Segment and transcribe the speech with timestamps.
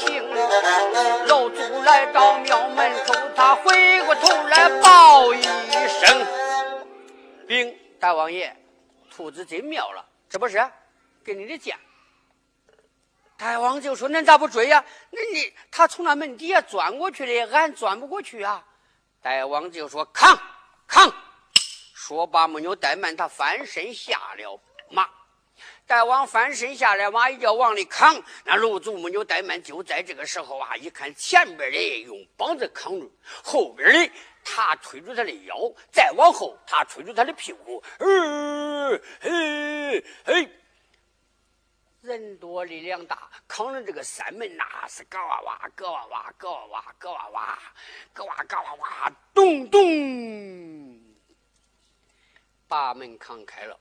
[0.00, 0.28] 行。
[1.26, 6.26] 老祖来到庙门口，他回过头来报一声
[7.46, 8.56] ：“禀大王爷，
[9.10, 10.58] 兔子进庙了，这不是
[11.24, 11.78] 给你的剑。”
[13.36, 14.84] 大王就说：“恁咋不追呀？
[15.10, 18.64] 那你他从那门底下钻过去的，俺钻不过去啊。”
[19.22, 20.38] 大王就说：“扛
[20.86, 21.12] 扛！”
[21.94, 25.08] 说罢没有怠慢，他翻身下了马。
[25.90, 28.22] 再往翻身下来，马一脚往里扛。
[28.44, 33.10] 那楼主没有怠慢，就在这个时候啊，一看前边的用膀子扛住，
[33.42, 34.12] 后边的
[34.44, 35.56] 他推住他的腰，
[35.90, 37.82] 再往后他推住他的屁股。
[37.98, 40.48] 呃，嘿，嘿。
[42.02, 47.58] 人多力量大，扛着这个山门那是咯哇哇，咯哇哇，咯哇哇，咯哇哇，
[48.14, 51.00] 咯哇咯哇哇，咚咚，
[52.68, 53.76] 把门扛开了。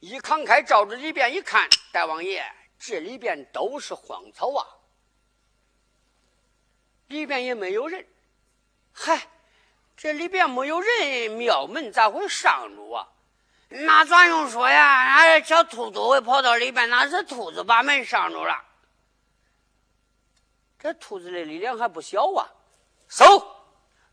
[0.00, 2.44] 一扛开，照着里边一看，大王爷，
[2.78, 4.66] 这里边都是荒草啊，
[7.08, 8.06] 里边也没有人。
[8.92, 9.28] 嗨，
[9.96, 13.08] 这里边没有人，庙门咋会上路啊？
[13.68, 15.16] 那咋用说呀？
[15.16, 18.64] 俺小兔子会跑到里边，那是兔子把门上住了。
[20.78, 22.50] 这兔子的力量还不小啊！
[23.08, 23.42] 嗖，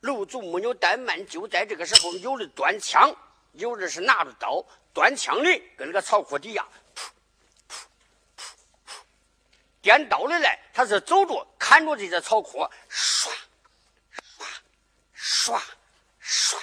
[0.02, 3.14] 楼主没有怠慢，就在这个时候，有的端枪，
[3.54, 4.64] 有的是拿着刀。
[5.00, 7.08] 端枪的跟那个草棵底下，噗
[7.70, 7.80] 噗
[8.36, 8.44] 噗
[8.86, 9.02] 噗，
[9.82, 13.32] 颠倒的来，他是走着看着这些草棵，唰
[14.14, 14.44] 唰
[15.16, 15.62] 唰
[16.22, 16.58] 唰。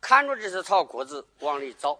[0.00, 1.96] 看着这些草棵子往里找，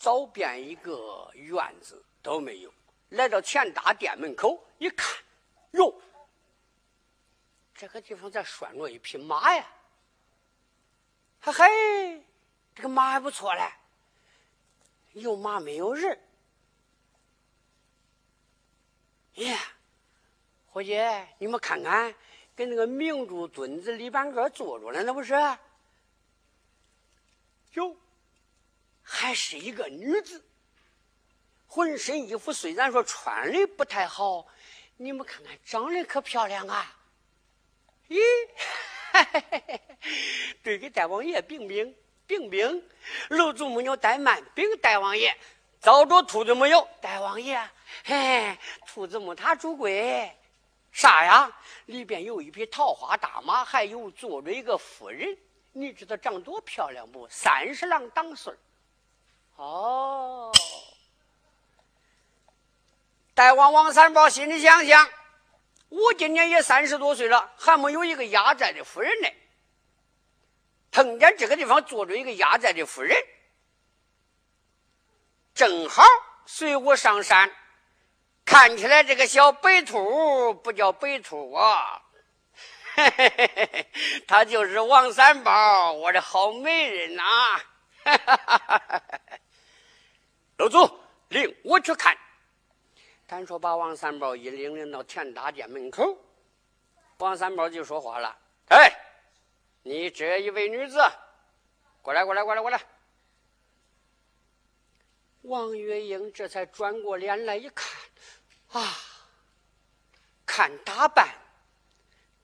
[0.00, 2.74] 找遍一个院子都没有。
[3.10, 5.16] 来到前大殿门口一看，
[5.70, 5.94] 哟，
[7.72, 9.64] 这个地方咋拴着一匹马呀？
[11.40, 12.26] 嘿嘿，
[12.78, 13.72] 这个马还不错嘞，
[15.14, 16.16] 有马没有人。
[19.34, 19.58] 耶，
[20.68, 20.96] 伙计，
[21.38, 22.14] 你们看看。
[22.54, 25.34] 跟那个明珠墩子里边个坐着呢，那不是？
[27.72, 27.96] 哟，
[29.02, 30.44] 还是一个女子，
[31.66, 34.46] 浑身衣服虽然说穿的不太好，
[34.96, 36.96] 你们看看长得可漂亮啊！
[38.08, 38.20] 咦，
[40.62, 41.96] 对，给大王爷禀禀
[42.28, 42.84] 禀禀，
[43.30, 45.34] 楼主没有怠慢，禀大王爷，
[45.80, 46.86] 找着兔子没有？
[47.00, 47.58] 大王爷，
[48.04, 48.56] 嘿，
[48.86, 50.30] 兔子没他主贵。
[50.92, 51.50] 啥呀？
[51.86, 55.36] 里边有一匹桃花大马，还有坐着一个夫人。
[55.72, 57.26] 你知道长多漂亮不？
[57.28, 58.52] 三十郎当岁
[59.56, 60.52] 哦，
[63.32, 65.08] 大王王三宝心里想想：
[65.88, 69.28] 我今年也三十多岁了，还没有一个压寨的夫人呢。
[70.90, 73.16] 碰见这个地方坐着一个压寨的夫人，
[75.54, 76.02] 正好
[76.46, 77.50] 随我上山。
[78.44, 82.00] 看起来这个小白兔不叫白兔啊，
[84.26, 87.22] 他就是王三宝，我的好媒人呐！
[90.56, 90.98] 楼主，
[91.28, 92.16] 领我去看。
[93.26, 96.16] 单说把王三宝一领领到田大殿门口，
[97.18, 98.34] 王三宝就说话了
[98.72, 98.90] ：“哎，
[99.88, 100.98] 你这一位女子，
[102.02, 102.78] 过来，过来，过来，过来。”
[105.42, 107.90] 王月英这才转过脸来一看。
[108.68, 108.98] 啊！
[110.44, 111.26] 看打扮，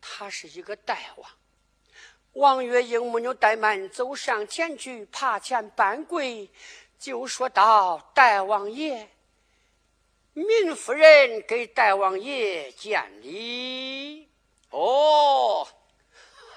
[0.00, 1.31] 他是一个大王。
[2.32, 6.50] 王月英没有怠慢，走上前去，爬前半跪，
[6.99, 9.11] 就说道：“大王爷，
[10.32, 14.31] 民夫人给大王爷见礼。”
[14.70, 15.69] 哦，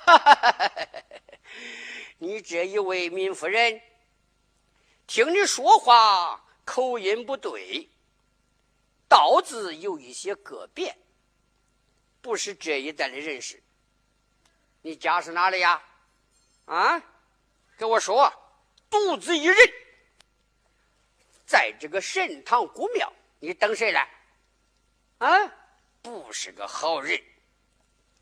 [2.19, 3.81] 你这一位民夫人，
[5.05, 7.89] 听你说话口音不对。
[9.07, 10.97] 道字有一些个别，
[12.21, 13.61] 不是这一代的人士。
[14.81, 15.81] 你家是哪里呀？
[16.65, 17.01] 啊，
[17.77, 18.33] 跟我说，
[18.89, 19.55] 独自一人，
[21.45, 24.09] 在这个神堂古庙，你等谁来？
[25.19, 25.53] 啊，
[26.01, 27.21] 不是个好人。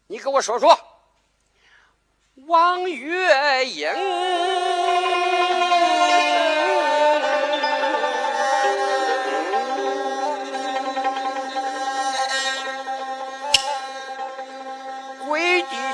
[0.08, 0.95] 你跟我说说，
[2.36, 3.88] 王月英。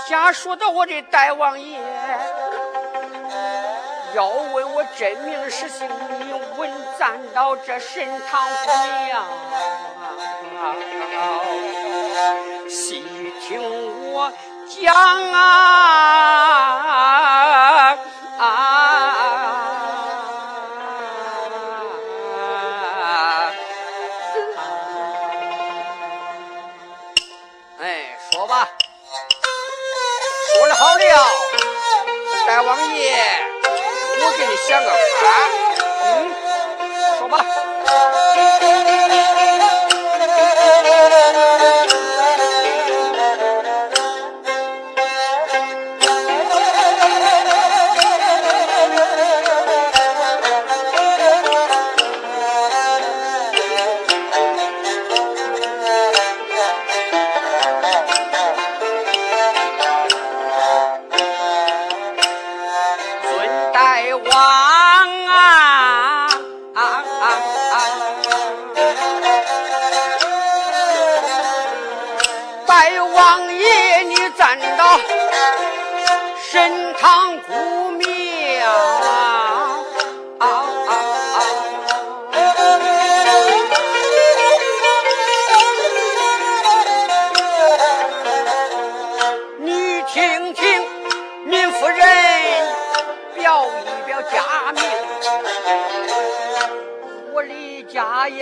[0.10, 1.80] 家说到我的大王爷，
[4.14, 5.88] 要问我真名实姓，
[6.20, 8.72] 你问咱到这神堂姑
[9.06, 9.24] 娘，
[12.68, 13.06] 细
[13.48, 14.30] 听我
[14.72, 15.44] 想啊！
[27.82, 28.70] 哎，说吧。
[30.54, 31.04] 说好了，
[32.48, 33.12] 大王爷，
[34.22, 35.28] 我给你想个法，
[36.06, 36.32] 嗯，
[37.20, 37.46] 说吧。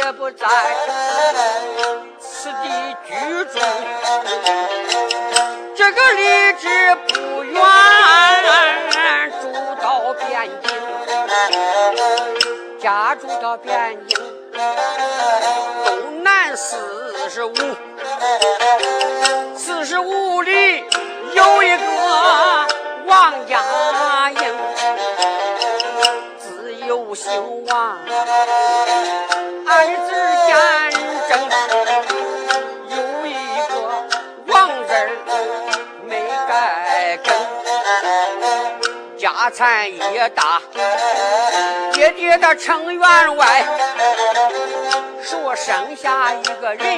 [0.10, 0.48] 也不在
[2.18, 3.14] 此地居
[3.54, 3.60] 住。
[5.76, 6.68] 这个离职
[7.10, 7.62] 不远
[9.40, 10.72] 住到汴京
[12.80, 14.18] 家住到汴京
[15.86, 16.76] 东南四
[17.30, 17.54] 十五
[19.56, 20.84] 四十五里
[21.36, 21.86] 有一个
[23.06, 24.56] 王家营
[26.40, 28.00] 自幼兴旺
[39.50, 40.62] 大，
[41.92, 43.66] 爹爹的城员外，
[45.24, 46.98] 说剩下一个人，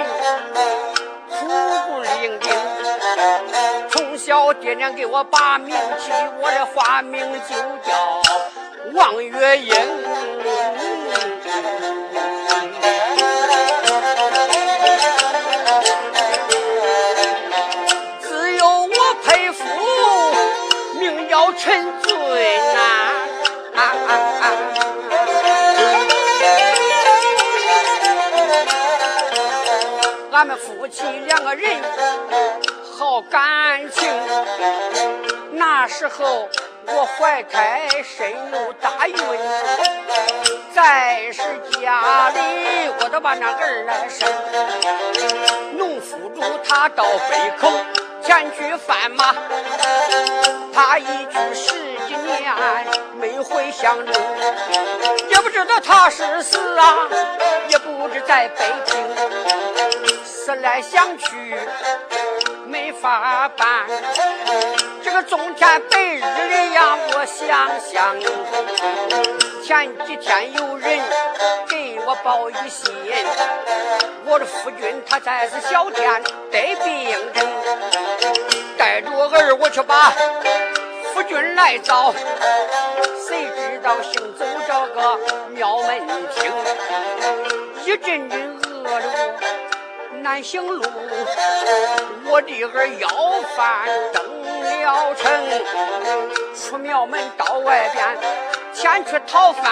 [1.29, 1.47] 苦
[1.87, 2.49] 不伶仃。
[3.89, 7.55] 从小爹娘给我把名起，我的花名就
[7.89, 8.21] 叫
[8.93, 9.73] 王月英。
[21.41, 21.91] 名叫陈。
[30.31, 31.79] 俺们夫妻两个人
[32.97, 34.11] 好感情，
[35.51, 36.49] 那时候
[36.87, 39.15] 我怀胎身有大孕，
[40.73, 41.43] 在是
[41.79, 44.27] 家里我都把那儿来生。
[45.77, 47.69] 农夫主他到北口
[48.23, 49.35] 前去贩马，
[50.73, 51.71] 他一去十
[52.07, 52.53] 几年
[53.19, 54.15] 没回乡中，
[55.29, 57.07] 也不知道他是死啊，
[57.69, 58.95] 也不知在北京。
[60.23, 61.55] 思来想去
[62.65, 63.85] 没法办，
[65.03, 68.19] 这个中天白日里呀，我想想，
[69.63, 70.99] 前几天有人
[71.69, 72.91] 给我报一信，
[74.25, 77.47] 我的夫君他在是小天得病症，
[78.77, 80.11] 带着儿我去把
[81.21, 82.11] 夫君来找，
[83.27, 85.99] 谁知道行走这个庙门
[86.33, 86.51] 厅，
[87.85, 89.05] 一阵阵饿了。
[90.23, 90.83] 难行路，
[92.25, 93.07] 我的儿要
[93.55, 94.23] 饭登
[94.81, 95.31] 了城，
[96.55, 98.17] 出庙门到外边
[98.73, 99.71] 前去讨饭，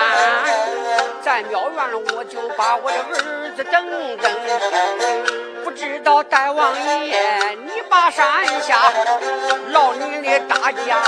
[1.23, 5.48] 在庙院我就把我的儿子等等。
[5.63, 6.73] 不知道大王
[7.05, 7.17] 爷，
[7.65, 8.25] 你把山
[8.61, 8.91] 下
[9.69, 11.01] 老女的大家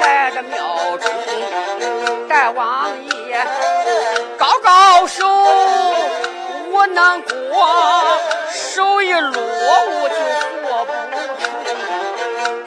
[0.00, 1.10] 来的庙中，
[2.28, 3.46] 大王爷
[4.38, 5.26] 高高手，
[6.70, 7.32] 我难过。
[8.52, 10.14] 手一落，我就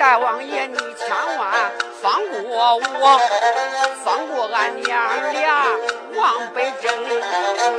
[0.08, 1.70] 大王爷，你千万
[2.02, 3.20] 放过我，
[4.06, 5.66] 放过俺娘俩
[6.16, 6.98] 往北征。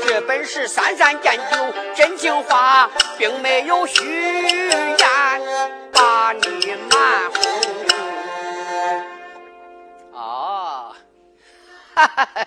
[0.06, 1.56] 这本是三三见酒
[1.96, 5.08] 真情话，并没有虚言
[5.90, 7.40] 把你瞒哄。
[10.12, 10.92] 啊，
[11.94, 12.46] 哈哈哈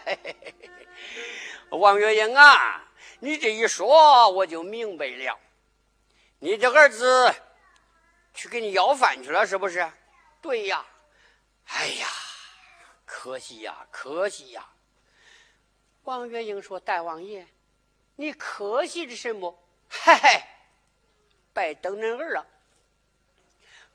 [1.71, 2.83] 王月英啊，
[3.17, 5.39] 你这一说我就明白了，
[6.37, 7.33] 你这儿子。
[8.33, 9.91] 去给你要饭去了，是不是？
[10.41, 10.85] 对呀。
[11.67, 12.07] 哎呀，
[13.05, 14.67] 可惜呀，可惜呀。
[16.03, 17.47] 王月英说：“大王爷，
[18.15, 19.57] 你可惜的什么？
[19.87, 20.43] 嘿嘿，
[21.53, 22.45] 白等恁儿了。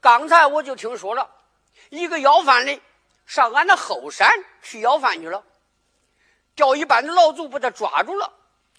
[0.00, 1.28] 刚才我就听说了，
[1.90, 2.80] 一个要饭的
[3.26, 5.44] 上俺的后山去要饭去了，
[6.54, 8.32] 叫一班的老祖把他抓住了，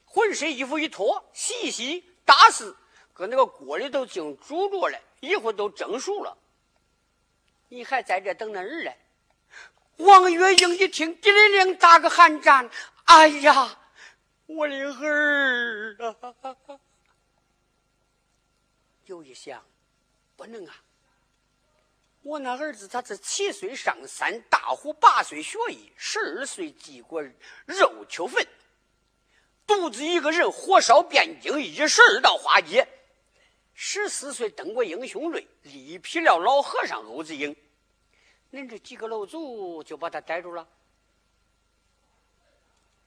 [0.06, 2.76] 浑身衣服一脱，洗一洗，打死，
[3.14, 6.38] 搁那个锅里头净煮着了。”一会儿都蒸熟了，
[7.70, 8.98] 你还在这等那儿嘞？
[9.98, 12.70] 王月英一听，叮铃铃打个寒战。
[13.06, 13.80] 哎呀，
[14.46, 16.16] 我的儿啊！
[19.06, 19.66] 有一想，
[20.36, 20.76] 不能啊！
[22.22, 27.24] 我那儿子他是七岁上山，大虎八岁学艺，十二岁祭过
[27.66, 28.46] 肉球坟，
[29.66, 32.88] 独自一个人火烧汴京，一十二道花街。
[33.80, 37.56] 十四岁登过英雄擂，力劈了老和尚欧子英。
[38.52, 40.68] 恁这几个老祖就把他逮住了。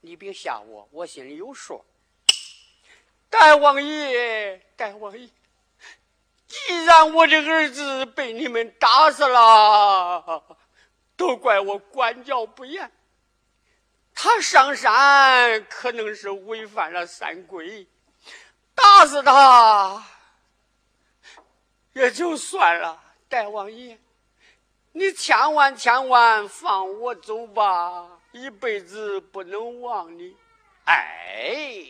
[0.00, 1.84] 你别吓我，我心里有数。
[3.28, 5.28] 大王爷，大王爷，
[6.46, 10.56] 既然我的儿子被你们打死了，
[11.16, 12.92] 都怪我管教不严。
[14.14, 17.88] 他上山可能是违反了三规，
[18.72, 20.19] 打死他。
[21.92, 23.98] 也就算了，大王爷，
[24.92, 30.36] 你千万千万放我走吧，一辈子不能忘你。
[30.84, 31.84] 哎，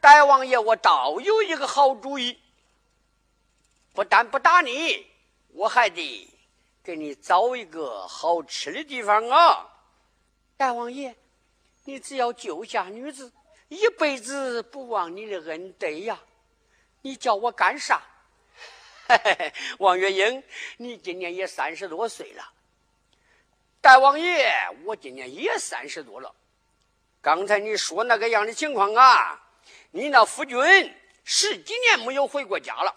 [0.00, 2.38] 大王爷，我倒有一个好主意，
[3.92, 5.06] 不但不打你，
[5.48, 6.28] 我还得
[6.82, 9.68] 给你找一个好吃的地方啊！
[10.56, 11.14] 大王爷，
[11.84, 13.32] 你只要救下女子，
[13.68, 16.18] 一辈子不忘你的恩德呀！
[17.02, 18.02] 你叫我干啥？
[19.06, 20.42] 嘿嘿嘿，王月英，
[20.78, 22.52] 你今年也三十多岁了。
[23.82, 24.50] 大王爷，
[24.84, 26.34] 我今年也三十多了。
[27.20, 29.38] 刚才你说那个样的情况啊，
[29.90, 30.58] 你那夫君
[31.22, 32.94] 十几年没有回过家了，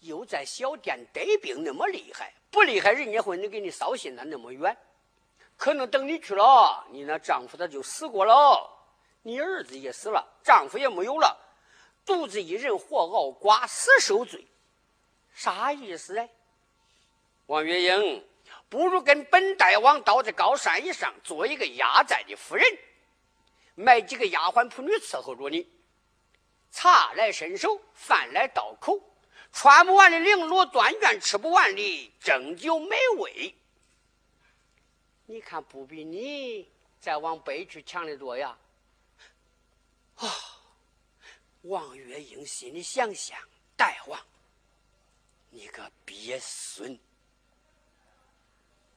[0.00, 4.76] 又在小店带病，那么厉害，不厉害人家会能给你捎信的那么远。
[5.56, 8.70] 可能等你去了，你那丈夫他就死过了，
[9.22, 11.34] 你儿子也死了，丈夫也没有了，
[12.16, 14.46] 独自一人活熬寡，死受罪。
[15.32, 16.28] 啥意思嘞？
[17.46, 18.24] 王月英，
[18.68, 22.64] 不如跟本大王到这高山以上做一个压寨的夫人，
[23.74, 25.68] 买几个丫鬟仆女伺候着你，
[26.70, 29.00] 茶来伸手，饭来到口，
[29.52, 33.54] 穿不完的绫罗缎绢，吃不完的蒸酒美味。
[35.26, 36.68] 你看，不比你
[37.00, 38.58] 再往北去强的多呀！
[40.16, 40.28] 啊，
[41.62, 43.38] 王月英心里想想，
[43.76, 44.18] 大王。
[45.50, 46.98] 你个鳖孙！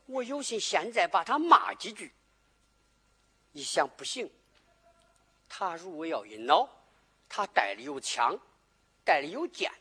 [0.06, 2.14] 我有心现在把他骂几句，
[3.52, 4.30] 一想不行。
[5.50, 6.70] 他如果要一恼，
[7.28, 8.38] 他带里有枪，
[9.04, 9.72] 带里有剑，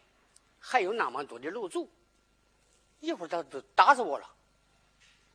[0.59, 1.89] 还有那么多的楼卒，
[3.01, 4.29] 一会儿他都打死我了。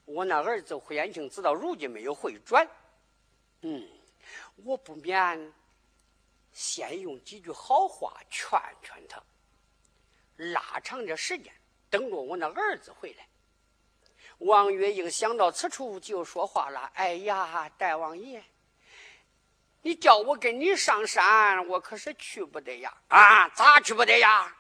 [0.06, 2.68] 我那儿子胡延庆直到如今没有回转。
[3.62, 3.88] 嗯，
[4.64, 5.54] 我不免
[6.58, 9.22] 先用几句好话劝劝他。
[10.38, 11.54] 拉长点时间，
[11.88, 13.28] 等着我那儿子回来。
[14.40, 18.44] 王月英想到此处，就说话了：“哎呀，大王爷，
[19.84, 22.92] 你叫我跟你上山，我可是去不得呀！
[23.10, 24.56] 啊，咋去不得呀？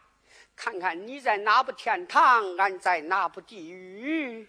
[0.55, 4.47] 看看你在哪部天堂，俺在哪部地狱。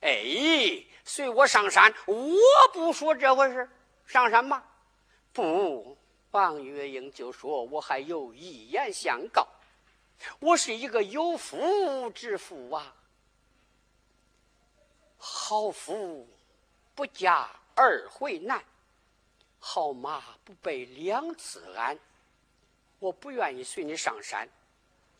[0.00, 2.36] 哎，随我上山，我
[2.74, 3.66] 不说这回事，
[4.04, 4.62] 上山吧。
[5.32, 5.98] 不，
[6.34, 9.46] 王月英就说我还有一言相告。”
[10.40, 12.94] 我是一个有夫之妇啊，
[15.16, 16.26] 好夫
[16.94, 18.64] 不嫁二回难，
[19.60, 21.98] 好马不备两次鞍。
[22.98, 24.48] 我不愿意随你上山。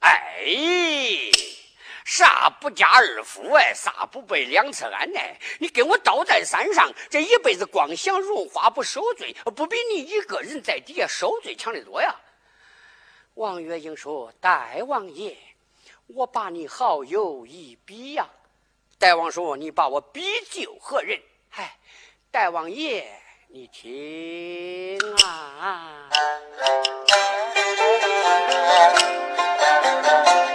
[0.01, 0.51] 哎，
[2.05, 3.73] 啥不嫁二夫哎？
[3.75, 5.19] 啥不备两次安呢？
[5.59, 12.15] 你跟我倒在山上，这一辈子光享荣华不受罪，不比你一个人在底下受罪强得多呀？
[13.35, 15.37] 王月英说：“大王爷，
[16.07, 18.29] 我把你好友一比呀。
[18.99, 21.21] 大王说：“你把我比就何人？”
[21.51, 21.77] 嗨，
[22.31, 23.11] 大王爷，
[23.49, 26.09] 你听啊。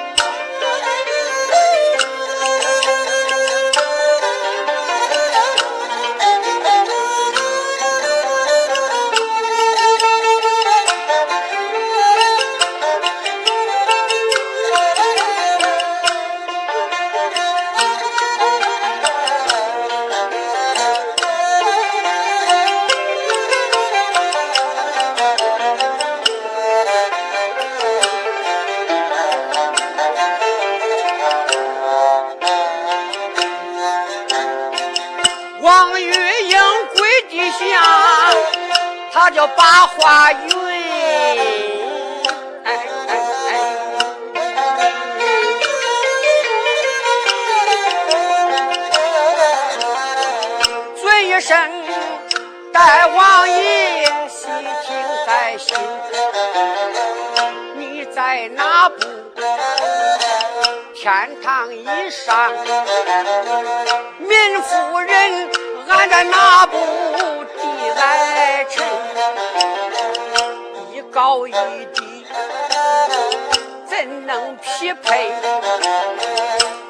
[74.50, 75.32] 能匹配？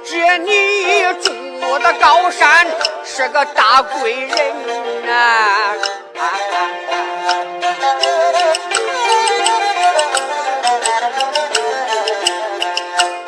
[0.05, 2.65] 这你住的高山
[3.03, 5.49] 是个大贵人啊！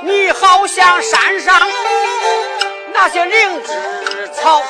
[0.02, 1.68] 你好像山上
[2.94, 4.62] 那些灵芝草。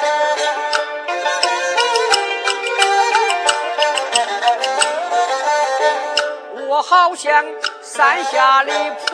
[6.67, 7.45] 我好像
[7.83, 8.71] 山下的
[9.05, 9.10] 蒲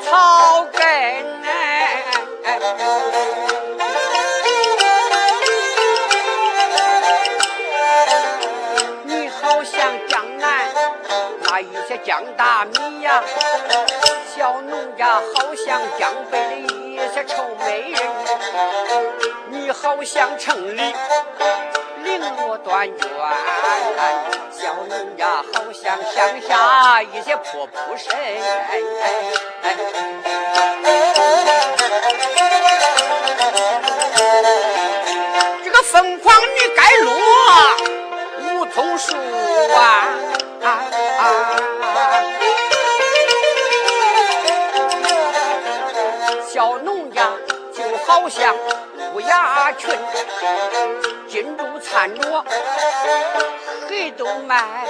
[0.00, 0.82] 草根
[1.44, 2.02] 哎，
[9.04, 10.72] 你好像江南
[11.42, 13.22] 那一些江大米呀，
[14.34, 18.00] 小农家好像江北的一些臭美人，
[19.50, 20.94] 你好像城里。
[22.04, 23.08] 绫罗断卷，
[24.50, 28.12] 小农家好像乡下一些破布衫。
[35.62, 37.12] 这个凤凰女该落
[38.40, 39.14] 梧桐树
[39.74, 39.78] 啊！
[40.62, 40.66] 啊
[41.18, 41.22] 啊
[46.52, 47.30] 小农家
[47.72, 48.54] 就好像
[49.14, 49.96] 乌鸦群。
[51.28, 52.44] 金珠灿着，
[53.88, 54.86] 黑都卖。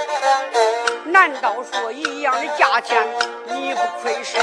[1.05, 3.01] 难道说一样的价钱
[3.63, 4.41] 你不亏身？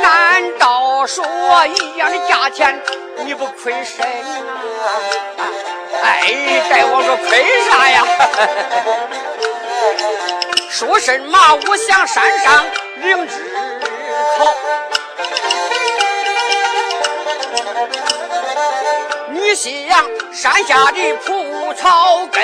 [0.00, 1.22] 难道说
[1.66, 2.82] 一样的价钱
[3.18, 4.88] 你不亏身啊？
[6.02, 8.02] 哎，大王说亏啥呀？
[10.70, 11.38] 说什么？
[11.68, 12.64] 我想山上
[12.96, 13.34] 灵芝
[14.38, 14.54] 草。
[19.28, 19.70] 你想
[20.32, 22.42] 山下的蒲草根，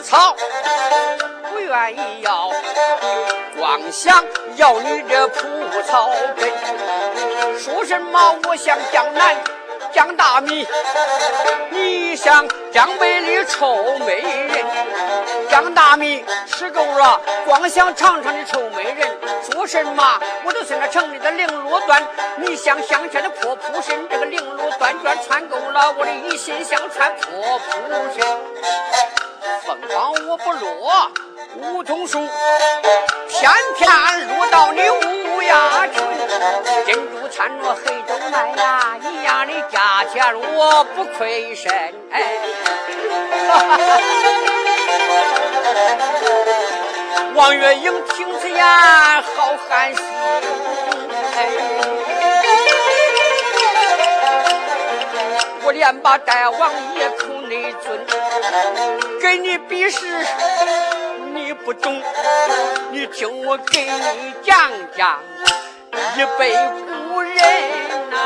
[0.00, 0.34] 草
[1.50, 2.50] 不愿意要，
[3.58, 4.24] 光想
[4.56, 5.46] 要你这蒲
[5.86, 6.50] 草根。
[7.58, 8.36] 说什么？
[8.48, 9.36] 我想江南
[9.92, 10.66] 江大米，
[11.70, 14.64] 你想江北的臭美人。
[15.48, 19.18] 江大米吃够了，光想尝尝的臭美人。
[19.50, 20.20] 说什么？
[20.44, 22.02] 我都是那城里的绫罗缎。
[22.36, 27.74] 你像乡下的破蒲身，这个绫罗缎绢穿够了，我的一心想穿破蒲
[28.14, 29.27] 身。
[29.66, 31.10] 凤凰我不落
[31.56, 32.18] 梧桐树，
[33.28, 33.88] 偏偏
[34.28, 36.02] 落到你乌鸦群。
[36.86, 40.22] 珍珠掺着黑豆卖呀，一样的价钱
[40.54, 41.72] 我不亏身。
[42.10, 42.22] 哎，
[47.34, 50.04] 王月英听此言，好寒心。
[55.64, 58.06] 我连把大王爷口内尊，
[59.22, 60.06] 给你比试，
[61.34, 62.02] 你不懂。
[62.92, 65.18] 你听我给你讲讲
[66.16, 68.16] 一辈古人呐。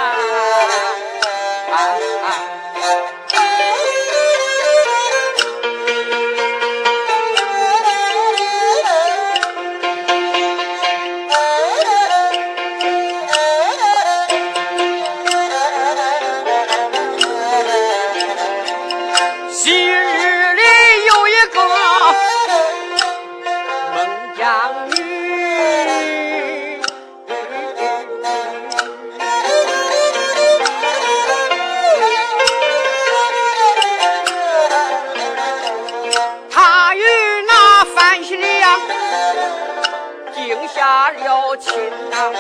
[40.34, 41.72] 定下了秦
[42.12, 42.32] 啊，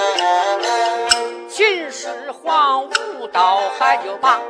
[1.48, 4.40] 秦始皇舞刀，还就把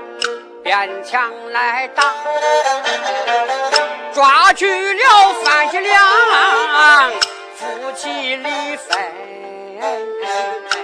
[0.62, 2.14] 边墙来打，
[4.12, 7.10] 抓去了范喜良，
[7.56, 10.81] 夫妻离分。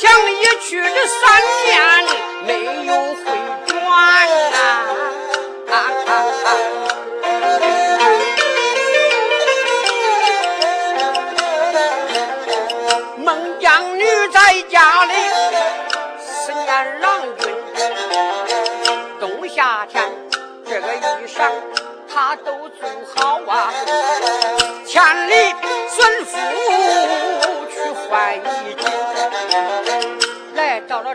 [0.00, 1.20] 想一去这三
[1.66, 1.76] 年，
[2.46, 3.22] 没有回
[3.66, 3.76] 转
[4.50, 4.56] 呐。
[13.18, 13.28] 孟
[13.60, 15.12] 姜女在家里
[16.18, 17.54] 思念郎君，
[19.20, 20.02] 冬夏天
[20.64, 21.52] 这个衣裳
[22.08, 23.70] 她都做好啊，
[24.86, 25.54] 千里
[25.90, 26.38] 孙夫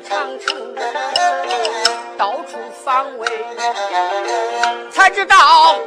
[0.07, 0.75] 长城，
[2.17, 3.27] 到处防卫，
[4.91, 5.79] 才知道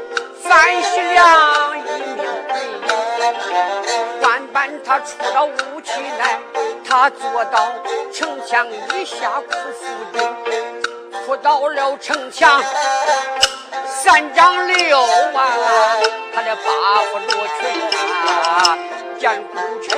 [0.42, 1.83] 范喜良一
[2.16, 3.26] 命归，
[4.20, 6.40] 万般他出了武器来，
[6.85, 7.72] 他坐到
[8.12, 10.83] 城墙以下苦伏军，
[11.24, 12.62] 哭到了城墙
[13.87, 15.07] 三丈六啊，
[16.35, 17.59] 他的八夫罗裙
[18.26, 18.76] 啊，
[19.18, 19.96] 见孤臣。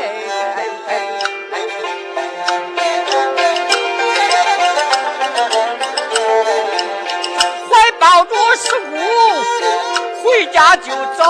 [10.40, 11.22] 回家就走。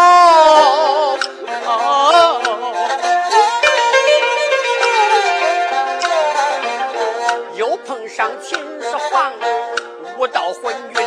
[7.56, 9.32] 又碰上秦始皇
[10.16, 11.04] 武道昏君，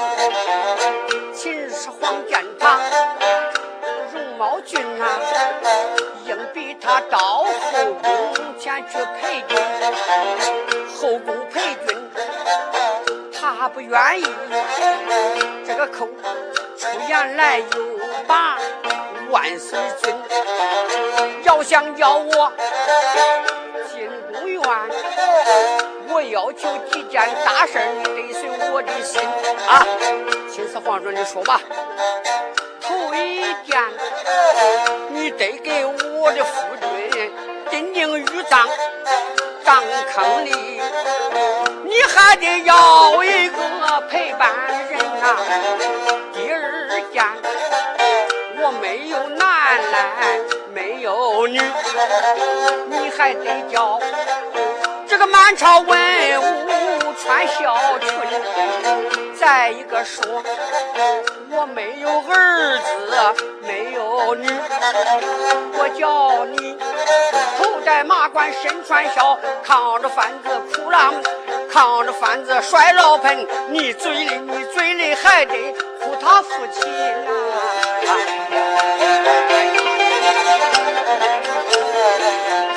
[1.34, 2.78] 秦始皇见他
[4.12, 5.18] 容貌俊啊，
[6.26, 9.58] 硬逼他到后宫前去陪君。
[10.94, 11.98] 后宫陪君，
[13.32, 14.26] 他不愿意，
[15.66, 16.06] 这个口
[17.08, 17.66] 原来又
[18.28, 18.58] 把
[19.30, 20.16] 万岁尊，
[21.44, 22.52] 要想叫我
[23.92, 24.62] 进宫院，
[26.10, 29.22] 我要求几件大事你得随我的心
[29.68, 29.86] 啊！
[30.52, 31.60] 秦始皇说：“你说吧。”
[32.82, 33.82] 头一件，
[35.10, 37.32] 你得给我的夫君
[37.70, 38.68] 钉钉玉杖，
[39.64, 39.82] 杖
[40.14, 40.82] 坑里，
[41.86, 44.50] 你还得要一个陪伴
[44.90, 45.38] 人呐、
[47.14, 47.38] 二
[48.54, 50.40] 件，我没有男来，
[50.74, 51.62] 没有女，
[52.90, 54.00] 你还得叫
[55.08, 56.00] 这个满朝文
[56.42, 58.10] 武穿孝裙。
[59.36, 60.26] 再一个说，
[61.52, 64.50] 我没有儿子，没有女，
[65.78, 66.78] 我叫你
[67.58, 71.14] 头戴马冠，身穿孝，扛着幡子哭郎，
[71.74, 78.14] 扛着幡子摔老盆，你嘴里你嘴里还得呼他父亲啊！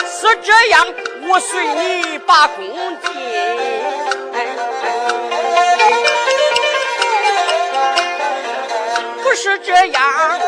[0.09, 0.87] 是这样，
[1.29, 2.65] 我随你把功
[3.03, 3.13] 进。
[9.23, 10.41] 不是这样，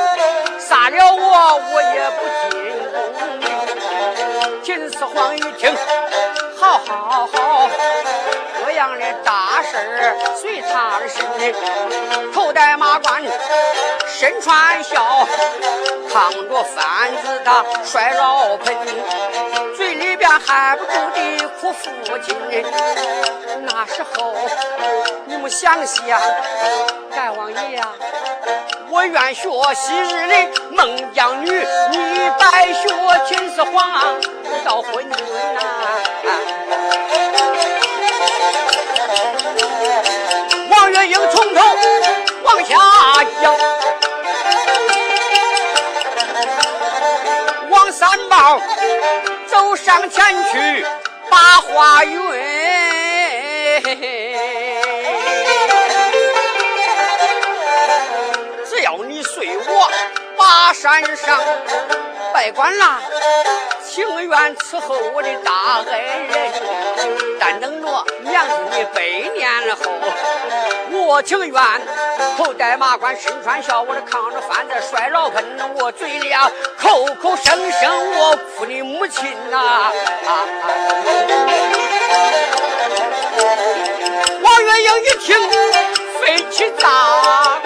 [0.58, 2.50] 杀了我，我也不进
[2.94, 2.96] 宫。
[4.62, 5.76] 秦始皇一听，
[6.58, 7.68] 好好好，
[8.79, 9.77] 这样的大事
[10.41, 11.21] 随他的身，
[12.33, 13.21] 头戴马冠，
[14.07, 15.27] 身穿孝，
[16.09, 18.77] 扛着幡子的摔老盆，
[19.77, 21.91] 嘴里边含不住的哭父
[22.25, 22.37] 亲。
[23.62, 24.33] 那时候
[25.27, 26.21] 你们想想，
[27.17, 27.88] 大王爷呀、
[28.91, 30.35] 我愿学昔日的
[30.71, 31.51] 孟姜女，
[31.91, 32.88] 你白学
[33.27, 35.61] 秦始皇不到昏君呐、
[40.88, 41.61] 王月英从头
[42.44, 42.74] 往下
[43.42, 43.55] 讲，
[47.68, 48.59] 王三宝
[49.46, 50.87] 走上前去
[51.29, 52.18] 把话云。
[58.64, 59.90] 只要你随我
[60.38, 61.38] 把山上
[62.33, 63.03] 拜官啦，
[63.98, 66.52] 情愿伺候我的大恩人，
[67.40, 69.00] 但等着娘子你百
[69.34, 69.90] 年后，
[70.92, 71.52] 我情愿
[72.37, 76.48] 头戴马冠，身穿孝，我这扛着幡子摔老盆，我嘴里啊
[76.80, 79.90] 口口声声我哭你母亲呐、
[84.40, 85.37] 王月英一听，
[86.20, 87.58] 飞起大。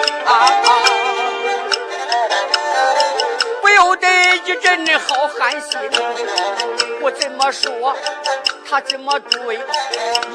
[4.53, 5.79] 一阵的好寒心。
[7.01, 7.95] 我怎么说？
[8.69, 9.59] 他怎么对？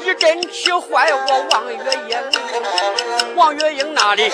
[0.03, 1.77] 一阵气坏我王月
[2.09, 3.35] 英。
[3.35, 4.29] 王月英那里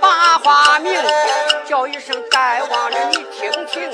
[0.00, 0.94] 把话明，
[1.68, 3.92] 叫一声大王人，你听听。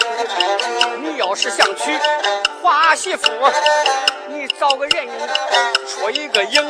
[1.03, 1.99] 你要是想娶
[2.63, 3.29] 花媳妇，
[4.29, 5.09] 你找个人
[5.89, 6.65] 出一个影，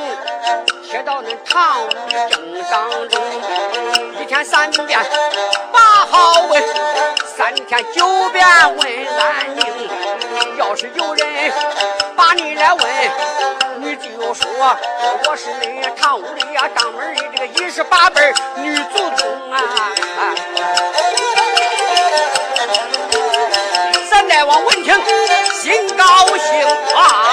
[0.82, 1.90] 贴到那堂屋
[2.30, 3.22] 正当中，
[4.18, 4.98] 一天三遍
[5.70, 6.62] 把好问，
[7.36, 8.46] 三天九遍
[8.76, 9.60] 问安宁。
[10.56, 11.52] 要是有人
[12.16, 12.86] 把你来问，
[13.78, 14.48] 你就说
[15.28, 19.60] 我是那堂屋里呀当门的这个一十八辈女祖宗啊！
[24.08, 24.94] 三大王闻听
[25.60, 26.04] 心高
[26.38, 27.25] 兴啊，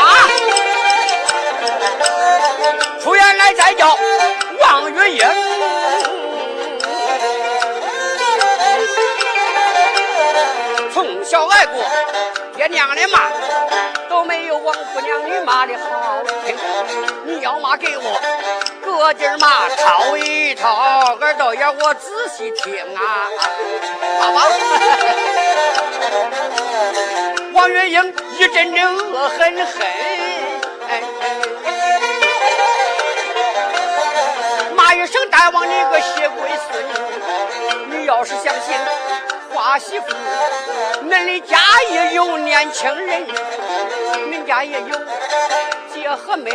[11.64, 11.84] 从小挨过。
[12.56, 13.20] 爹娘的骂
[14.10, 16.56] 都没有王姑娘你骂的好听，
[17.26, 18.22] 你要骂给我
[18.82, 23.02] 个劲骂套一套，耳朵眼我仔细听啊！
[24.20, 24.44] 爸爸，
[27.54, 29.88] 王月英一阵阵恶狠狠，
[34.76, 36.86] 骂一声大王你个血鬼孙，
[37.90, 38.76] 你要是相信。
[39.74, 40.06] 大媳妇，
[41.10, 41.58] 恁的家
[41.90, 43.26] 也有年轻人，
[44.30, 44.96] 恁家也有
[45.92, 46.52] 姐和妹，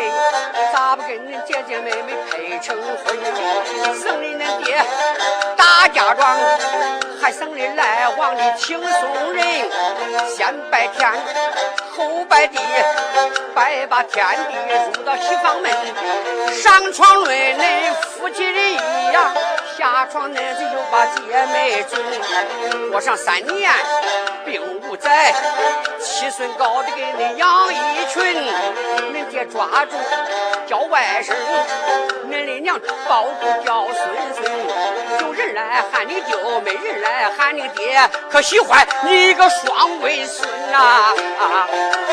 [0.73, 3.19] 咋不跟恁姐姐妹妹配成婚？
[4.01, 4.81] 省的恁爹
[5.57, 6.39] 打嫁妆，
[7.21, 9.45] 还省的来往的轻松人，
[10.37, 11.11] 先拜天，
[11.97, 12.61] 后拜地，
[13.53, 14.55] 拜把天地
[14.97, 15.73] 入到西房门，
[16.55, 19.35] 上床论恁夫妻的一样。
[19.79, 21.21] 下床那子就把姐
[21.53, 22.03] 妹尊，
[22.91, 23.71] 过上三年
[24.45, 25.33] 并无灾，
[26.03, 28.25] 七孙高的给恁养一群，
[29.15, 29.93] 恁爹抓住
[30.67, 31.33] 叫外甥，
[32.29, 32.77] 恁的娘
[33.09, 33.95] 抱住叫孙
[34.35, 34.51] 孙，
[35.21, 41.15] 有人来喊你舅，没人来喊你爹，可喜欢你一个双龟孙呐！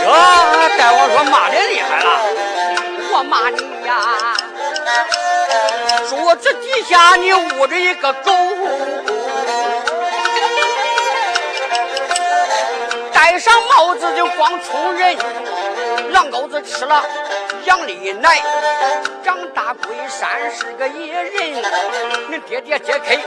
[0.04, 2.22] 这大王说骂的厉害了，
[3.12, 5.25] 我骂你呀！
[6.10, 8.32] 桌子底下你捂着一个狗，
[13.14, 15.18] 戴上帽子就光冲人，
[16.12, 17.04] 狼羔子吃了
[17.66, 18.42] 羊的奶，
[19.24, 21.64] 长大归山是个野人。
[22.32, 23.18] 恁爹爹解开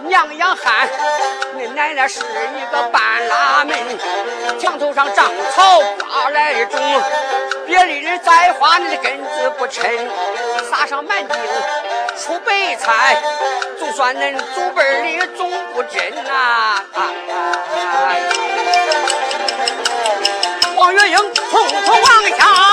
[0.00, 0.88] 娘养汉，
[1.56, 3.76] 恁奶奶是一个半拉门，
[4.58, 6.80] 墙头上长草刮来种，
[7.66, 9.80] 别的人栽花你的根子不抻，
[10.70, 11.34] 撒上满地。
[12.18, 13.22] 出白菜，
[13.78, 16.82] 就算恁祖辈里种不真呐！
[20.78, 22.67] 王月英匆匆往下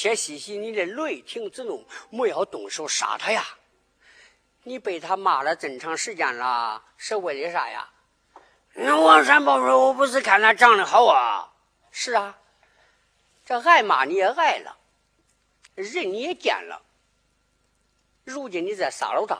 [0.00, 3.46] 且息息你的雷霆之怒，莫要动手杀他呀！
[4.62, 7.90] 你被他骂了这么长时间了，是为了啥呀？
[8.72, 11.52] 那王三宝说：“我不是看他长得好啊。”
[11.92, 12.38] 是啊，
[13.44, 14.78] 这挨骂你也挨了，
[15.74, 16.80] 人你也见了，
[18.24, 19.38] 如今你再杀了他。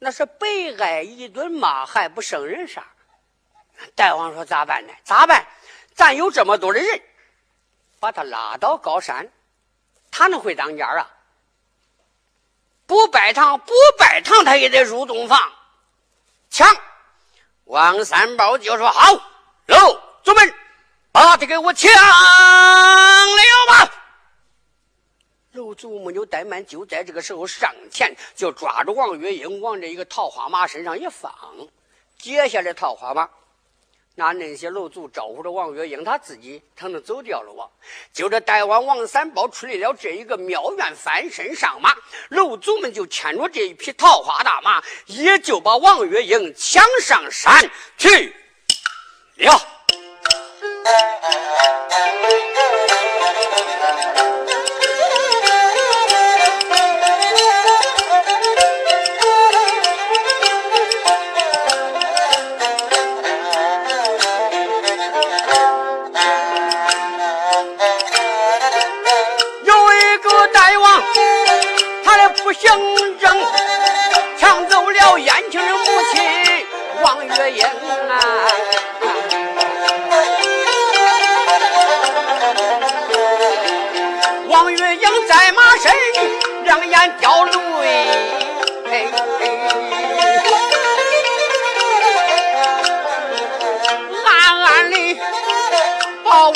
[0.00, 0.48] 那是白
[0.80, 2.84] 挨一顿骂，还不生人啥？
[3.94, 4.92] 大王说咋办呢？
[5.04, 5.46] 咋办？
[5.94, 7.00] 咱有这么多的人，
[8.00, 9.30] 把他拉到高山，
[10.10, 11.10] 他能会当家啊？
[12.86, 15.52] 不拜堂，不拜堂，他也得入洞房。
[16.50, 16.68] 抢！
[17.64, 19.12] 王三宝就说好，
[19.66, 20.54] 喽，主们，
[21.12, 21.98] 把他给我抢了
[23.68, 23.92] 吧！
[25.52, 31.32] 楼主没有怠慢，就在这个时候上前就抓住王月英，往这一个桃花马身上一放，
[32.18, 33.30] 接下来桃花马
[34.16, 37.66] 那那些楼主招呼着王月英，他自己他能走掉了哇？
[38.12, 41.94] 就这大王王三宝出来了这一个庙院，翻身上马，
[42.28, 48.34] 楼主们就牵着这一匹桃花大马，也就把王月英抢上山去
[49.36, 49.58] 了。
[77.40, 78.20] 月影啊。
[84.48, 85.92] 王月英在马身，
[86.64, 87.60] 两眼掉泪暗。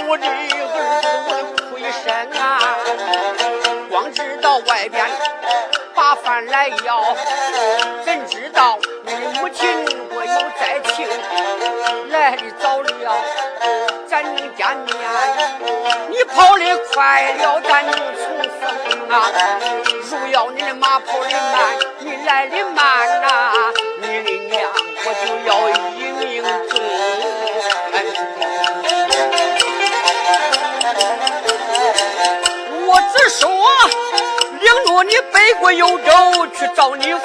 [0.06, 0.76] 我的儿子
[1.28, 2.76] 问哭一声啊，
[3.88, 5.04] 光知道外边
[5.94, 7.14] 把饭来要，
[8.04, 8.43] 怎知
[14.14, 14.94] 咱能见面。
[16.08, 18.22] 你跑的快了，咱能重
[18.60, 18.62] 逢
[19.10, 19.12] 啊。
[20.08, 23.26] 如要你的马跑的慢，你来的慢呐，
[24.00, 24.70] 你的娘
[25.04, 25.50] 我就要
[25.96, 26.22] 一命
[26.70, 26.72] 终。
[32.86, 33.40] 我只说。
[34.60, 37.20] 领着你北过幽州去找你父，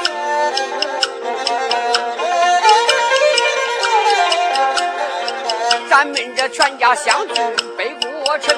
[5.99, 7.33] 咱们这全家相聚
[7.77, 8.55] 北过城，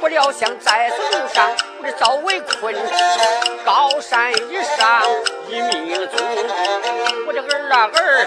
[0.00, 1.46] 不料想在此路上
[1.78, 2.74] 我这遭围困，
[3.66, 5.02] 高山以上
[5.46, 6.26] 一命终。
[7.26, 8.26] 我的儿啊儿，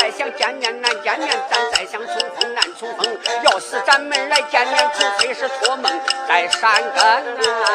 [0.00, 3.06] 再想见面难见面，咱再想重逢难重逢。
[3.42, 7.68] 要是咱们来见面，除非是托梦在山根啊。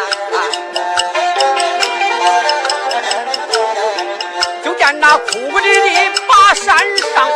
[4.65, 7.29] 就见那哭不啼的把山上，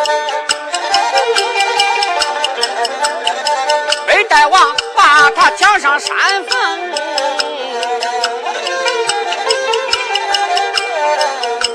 [5.58, 6.92] 墙上山峰。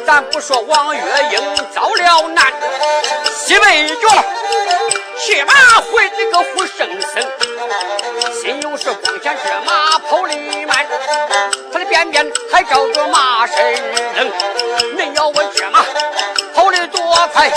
[0.06, 2.52] 咱不说王月英遭了难，
[3.34, 4.08] 西北角
[5.18, 7.22] 骑马回这个虎生生，
[8.40, 10.34] 心有是光显这马跑的
[10.66, 10.86] 慢，
[11.72, 13.56] 他的边边还照着马身
[14.14, 14.30] 扔。
[14.96, 15.84] 恁要问这马
[16.54, 17.00] 跑的多
[17.32, 17.52] 快，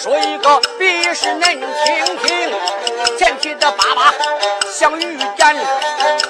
[0.00, 2.25] 说一个比试恁听听。
[4.72, 5.56] 前蹄子叭叭像雨点，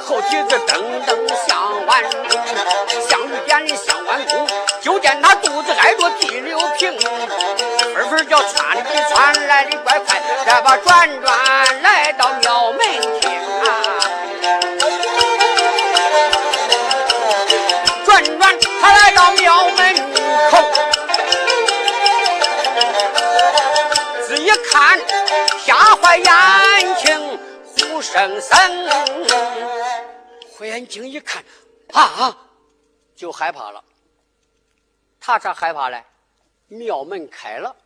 [0.05, 0.70] 后蹄子噔
[1.07, 1.11] 噔
[1.46, 2.03] 响弯，
[3.09, 4.46] 像雨点像弯弓。
[4.81, 6.96] 就见他肚子挨着地溜平，
[7.94, 12.79] 分分叫窜的窜来的怪快，这把转转来到庙门
[13.20, 13.66] 前啊，
[18.05, 19.86] 转转他来到庙门
[28.17, 28.51] 声声，
[30.51, 31.45] 火眼睛一看
[31.93, 32.35] 啊，
[33.15, 33.85] 就害怕了。
[35.21, 36.03] 他咋害怕嘞？
[36.69, 37.77] 庙门开了，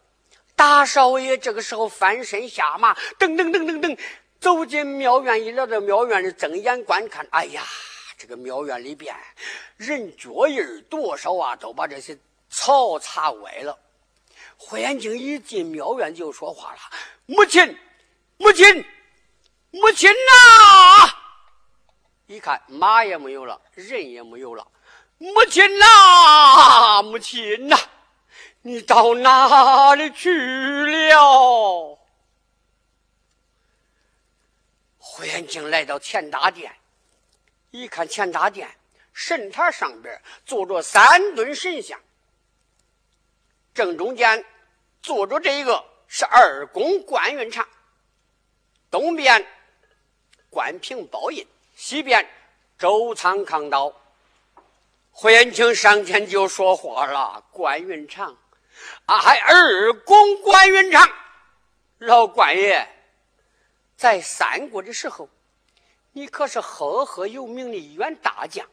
[0.55, 3.99] 大少爷这个时候翻身下马，噔噔噔噔噔，
[4.39, 5.45] 走进庙院。
[5.45, 7.65] 一来到庙院里，睁眼观看，哎呀，
[8.17, 9.13] 这个庙院里边
[9.79, 11.57] 人脚印多少啊？
[11.57, 12.17] 都把这些
[12.49, 13.77] 草擦歪了。
[14.57, 16.79] 火眼睛一进庙院就说话了
[17.27, 17.77] ：“母亲，
[18.37, 18.85] 母亲，
[19.71, 21.15] 母亲呐！”
[22.27, 24.67] 一看马也没有了，人也没有了。
[25.19, 27.77] 母亲呐， 母亲呐，
[28.63, 30.33] 你到哪里去
[30.87, 31.99] 了？
[34.99, 36.75] 火眼睛来到前大殿，
[37.71, 38.71] 一看前大殿
[39.13, 42.01] 神台上边坐着三尊神像，
[43.75, 44.45] 正中间
[45.03, 47.69] 坐着这一个是二公关云长，
[48.91, 49.45] 东边
[50.51, 51.47] 关平包印，
[51.77, 52.29] 西边
[52.77, 53.95] 周仓扛刀。
[55.13, 58.37] 火眼睛上前就说话了：“关云长，
[59.07, 61.09] 啊，还二公关云长，
[61.99, 62.89] 老关爷，
[63.97, 65.29] 在三国的时候，
[66.13, 68.67] 你可是赫赫有名的一员大将。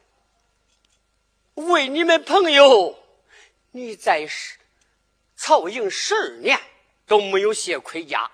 [1.54, 2.98] 为你们朋友，
[3.72, 4.26] 你在
[5.36, 6.58] 曹营十二年
[7.06, 8.30] 都没有卸盔甲，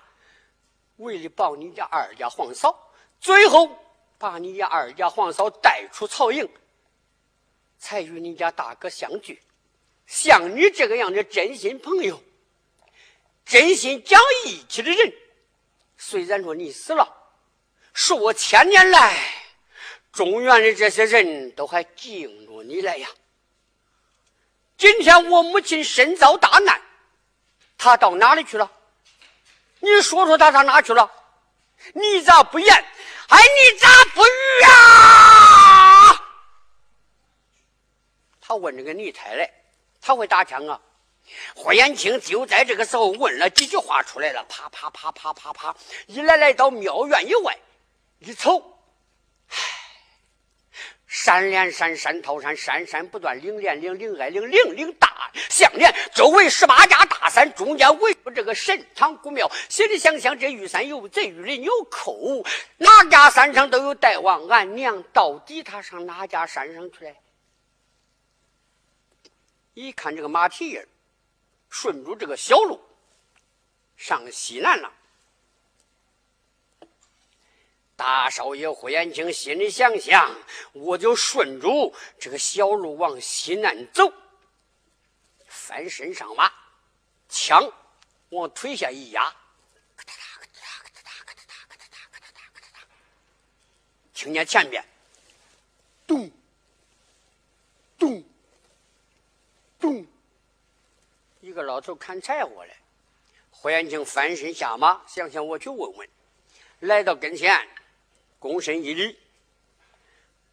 [0.97, 2.84] 为了保你家二家皇嫂，
[3.25, 3.75] 最后
[4.19, 6.47] 把你家二家皇嫂带出曹营。”
[7.79, 9.41] 才与你家大哥相聚，
[10.05, 12.23] 像你这个样的真心朋友、
[13.43, 15.13] 真心讲义气的人，
[15.97, 17.07] 虽然说你死了，
[17.93, 19.17] 说我千年来
[20.11, 23.07] 中原的这些人都还敬着你来呀。
[24.77, 26.81] 今天我母亲身遭大难，
[27.77, 28.71] 她到哪里去了？
[29.79, 31.11] 你说说她上哪去了？
[31.93, 32.73] 你咋不言？
[33.27, 36.21] 哎，你咋不语啊？
[38.41, 39.49] 他问这个李太来，
[40.01, 40.79] 他会打枪啊？
[41.55, 45.75] 霍元庆就在这个时候问了几句话出来了，啪啪啪啪啪啪，
[46.05, 47.57] 一来来到庙院以外，
[48.19, 48.74] 一瞅。
[51.17, 55.89] 山连山，山套山，山山不断，岭连岭，岭挨岭，岭岭大相连。
[56.13, 59.49] 周围十八家大山，中间围住这个神场古庙。
[59.69, 62.43] 心里想想，这玉山有贼，玉林有寇，
[62.75, 64.45] 哪家山上都有大王。
[64.49, 67.15] 俺娘到底他上哪家山上去了？
[69.73, 70.85] 一看这个马蹄印
[71.69, 72.77] 顺着这个小路
[73.95, 74.91] 上西南了。
[77.95, 80.35] 大少爷霍延庆心里想想，
[80.73, 84.11] 我就顺着这个小路往西南走，
[85.47, 86.51] 翻身上马，
[87.29, 87.71] 枪
[88.29, 89.33] 往腿下一压，
[94.13, 94.83] 听见前边
[96.05, 96.29] 咚
[97.97, 98.23] 咚
[99.79, 100.05] 咚，
[101.39, 102.75] 一个老头砍柴火来。
[103.51, 106.09] 霍延庆翻身下马，想想我去问问，
[106.79, 107.67] 来到跟前。
[108.45, 109.17] 躬身一礼，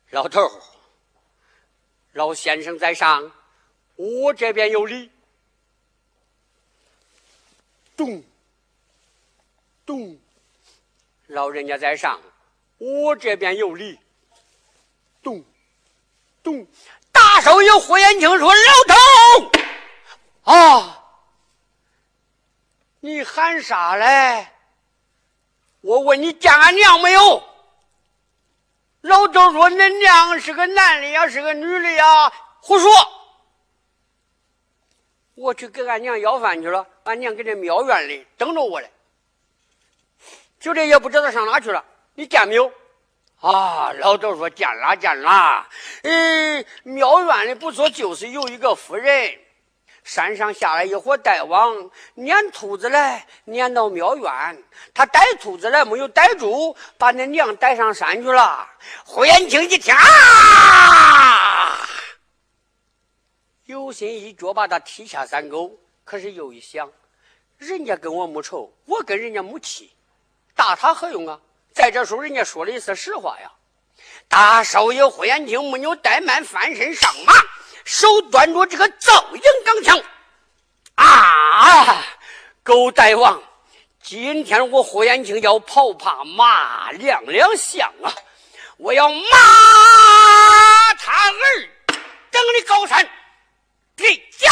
[0.08, 0.62] 老头儿
[2.12, 3.30] 老先生在上，
[3.96, 5.10] 我这边有礼。
[7.94, 8.24] 咚
[9.84, 10.18] 咚，
[11.26, 12.18] 老人家在上，
[12.78, 13.98] 我这边有礼。
[15.22, 15.44] 咚
[16.42, 16.66] 咚，
[17.12, 18.72] 大少爷霍延清说：“老
[20.40, 21.04] 头啊，
[23.00, 24.48] 你喊啥嘞？
[25.82, 27.44] 我问你见俺娘没有？”
[29.02, 32.32] 老头说：“恁娘是个男的呀，是个女的呀？
[32.60, 32.90] 胡说！
[35.34, 38.90] 我去给俺娘要饭去了，俺娘搁这庙院里等着我嘞。
[40.60, 41.84] 就这也不知道上哪去了。
[42.14, 42.72] 你见没有？
[43.40, 43.92] 啊！
[43.94, 45.66] 老头说见了，见了。
[46.04, 49.38] 嗯，庙院里不说就是有一个夫人。”
[50.04, 54.62] 山上下来一伙大王，撵兔子来，撵到庙院。
[54.92, 58.68] 他逮兔子来，没有逮住，把那娘带上山去了。
[59.04, 61.88] 霍延庆一听，啊，
[63.66, 65.78] 有心一脚把他踢下山沟。
[66.04, 66.90] 可是又一想，
[67.58, 69.92] 人家跟我没仇，我跟人家没气，
[70.56, 71.38] 打他何用啊？
[71.72, 73.52] 在这时候，人家说的是实话呀。
[74.28, 77.32] 大少爷霍延庆没有怠慢，翻身上马。
[77.84, 80.02] 手端着这个造营钢枪，
[80.94, 82.04] 啊！
[82.62, 83.42] 狗大王，
[84.02, 88.12] 今天我霍元清要跑怕马亮亮相啊！
[88.78, 89.18] 我要马
[90.98, 91.68] 他儿
[92.30, 93.08] 登的高山
[93.96, 94.50] 给架。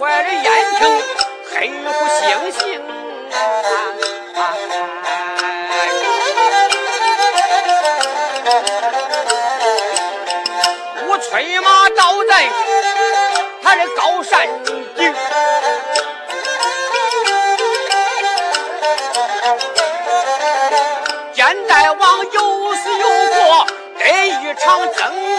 [0.00, 0.42] 坏了眼
[0.78, 0.88] 睛，
[1.52, 2.18] 黑不猩
[2.52, 2.58] 猩
[3.34, 3.36] 啊！
[11.06, 12.32] 我催马倒在
[13.62, 14.82] 他的高山顶，
[21.34, 23.66] 见大王有死有活，
[23.98, 25.29] 得一场争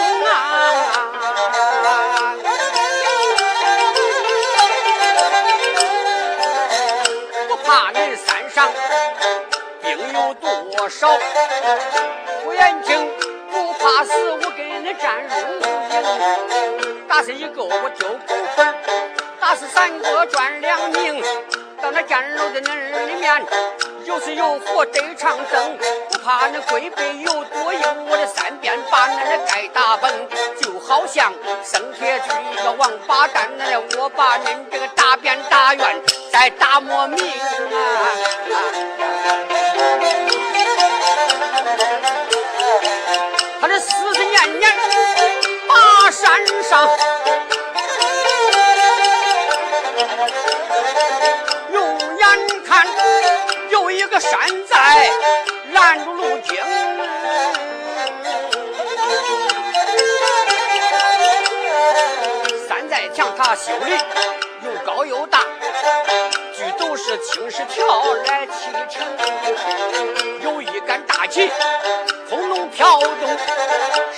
[8.54, 8.68] 上
[9.80, 11.08] 兵有多少？
[12.44, 13.10] 胡延清
[13.50, 15.34] 不怕死，我跟你战如
[15.88, 17.08] 营。
[17.08, 18.74] 打死一个我就够本，
[19.40, 21.22] 打死三个赚两名。
[21.80, 22.74] 到那监楼的那
[23.06, 23.42] 里面，
[24.04, 25.78] 有死有活得长灯。
[26.10, 30.10] 不怕那龟背有多硬，我的三鞭把那的盖打崩。
[30.60, 31.32] 就好像
[31.64, 36.02] 生铁局一个王八蛋，那我把恁这个大鞭打圆，
[36.32, 37.28] 在大漠迷啊！
[43.60, 44.74] 他这思思念念
[45.68, 46.88] 把山上，
[51.70, 52.86] 用眼看
[53.68, 54.32] 有一个山
[54.66, 55.10] 寨
[55.72, 56.56] 拦住路径，
[62.66, 63.92] 山寨墙塔修理
[64.64, 65.44] 又高又大，
[66.78, 67.84] 都是青石条
[68.26, 69.06] 来砌成，
[70.42, 71.50] 有一杆大旗
[72.28, 73.10] 空中飘动，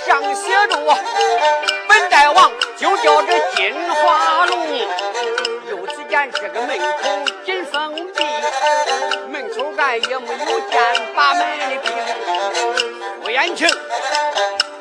[0.06, 0.76] 上写着
[1.88, 4.58] “本大王就叫这金花龙”。
[5.70, 6.84] 又只见这个门口
[7.44, 8.24] 紧封闭，
[9.28, 11.92] 门口外也没有见把门的兵。
[13.22, 13.68] 胡延庆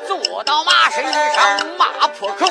[0.06, 2.46] 坐到马身上骂破口，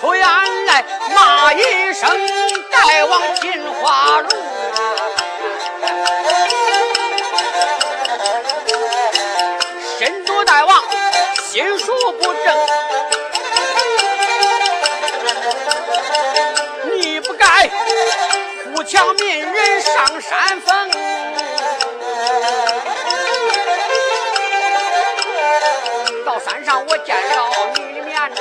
[0.00, 0.26] 出言
[0.66, 0.84] 来
[1.14, 2.08] 骂一声
[2.70, 3.53] “大王金
[3.84, 4.30] 花龙”。
[9.98, 10.82] 身主大王
[11.42, 12.56] 心术不正，
[16.96, 17.68] 你不该
[18.74, 20.90] 富强民人上山峰。
[26.24, 28.40] 到山上我见了你的面呐，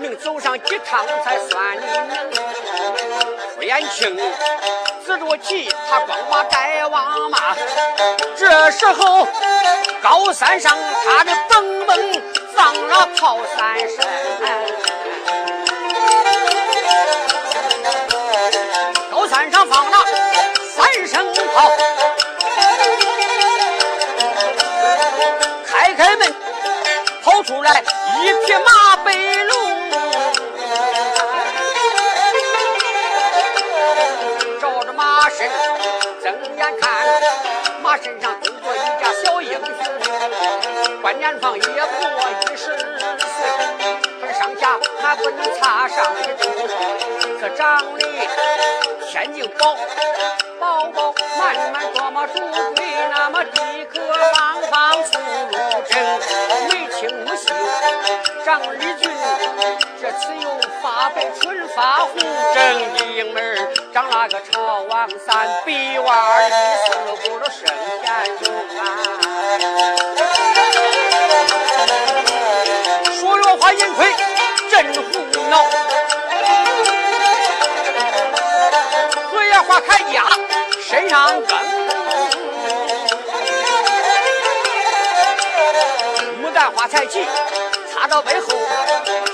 [0.00, 2.53] 能走上几趟才算你命。
[3.64, 4.14] 傅延庆
[5.06, 7.38] 指着旗，他光把大王骂。
[8.36, 9.26] 这时候
[10.02, 12.22] 高山上他的蹦蹦
[12.54, 13.96] 放了炮三声，
[19.10, 19.96] 高山上放了
[20.76, 21.70] 三声炮，
[25.66, 26.34] 开开门
[27.22, 27.82] 跑出来
[28.22, 28.83] 一匹马
[38.02, 39.62] 身上蹲着一家小英雄，
[41.00, 42.76] 关年放也不过一十岁，
[44.20, 46.50] 可是上下还不能差上一头，
[47.40, 48.00] 可长得
[49.10, 49.76] 天津宝
[50.58, 52.40] 宝宝满满多么主
[52.74, 54.00] 贵，那么的可
[54.34, 55.52] 方方出入
[55.88, 56.43] 正，眉清目秀，
[58.44, 59.10] 长李俊，
[59.98, 60.50] 这次又
[60.82, 62.14] 发白春发红，
[62.52, 63.56] 正经门儿
[63.90, 66.92] 长了个朝王三，鼻洼里似
[67.22, 67.64] 乎着升
[68.02, 68.82] 天中啊。
[73.18, 74.14] 说着话，银盔
[74.70, 75.08] 真胡
[75.48, 75.64] 闹。
[79.32, 80.22] 荷叶花开家
[80.82, 81.58] 身上更，
[86.42, 87.26] 牡丹花彩旗
[88.04, 88.48] 打到背后，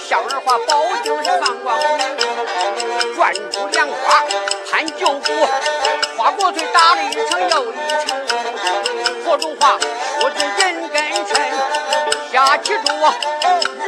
[0.08, 1.76] 向日花保定是放光
[2.16, 4.22] 明，转珠莲花
[4.70, 5.32] 攀九股，
[6.16, 8.16] 花果腿打了一层又一层，
[9.24, 9.76] 火中花
[10.20, 11.36] 说句人跟称，
[12.30, 13.12] 下起着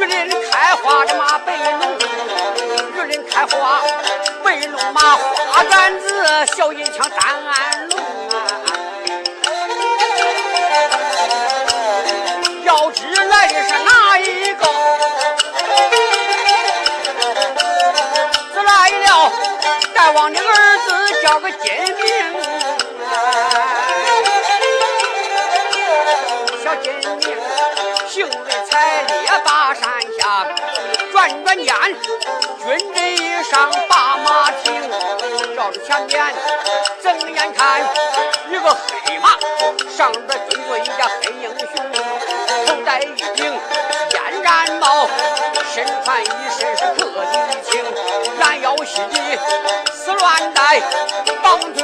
[0.01, 1.97] 玉林开花的马背龙，
[2.97, 3.79] 玉林开花
[4.43, 7.41] 背龙马花杆子，小银枪单
[28.07, 29.83] 行为才烈把山
[30.17, 30.47] 下，
[31.11, 31.75] 转转眼
[32.63, 34.89] 军阵一上把马停，
[35.55, 36.33] 照着前边
[37.01, 37.81] 睁眼看
[38.49, 39.31] 一个黑马，
[39.89, 41.67] 上边蹲着一家黑英雄，
[42.65, 45.09] 头戴一顶烟毡帽，
[45.73, 46.25] 身穿一
[46.57, 47.37] 身是克敌
[47.69, 47.83] 情，
[48.39, 49.37] 拦腰系的
[49.93, 50.81] 丝乱带，
[51.41, 51.82] 绑腿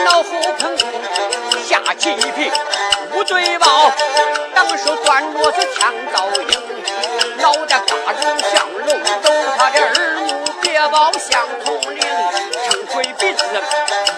[0.00, 0.24] 钢鞭脑后
[0.58, 0.76] 碰，
[1.62, 2.50] 下起一匹
[3.14, 3.90] 乌对豹，
[4.54, 12.02] 当手端着是枪照应，脑袋嘎住像漏斗，他的耳目别宝像铜铃，
[12.64, 13.44] 撑腿鼻子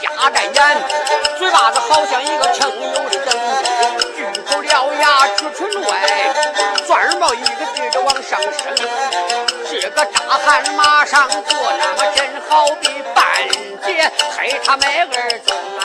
[0.02, 0.76] 压着眼，
[1.38, 3.34] 嘴巴子好像一个撑油的灯，
[4.16, 5.90] 巨口獠牙出唇外，
[6.86, 8.76] 钻耳毛一个劲儿的往上升，
[9.70, 11.42] 这个大汉马上坐，
[11.78, 13.24] 那么真好比半
[13.84, 15.82] 截黑他妹儿中啊！